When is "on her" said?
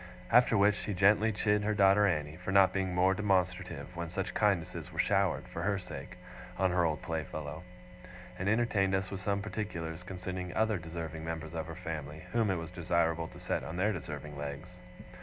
6.57-6.83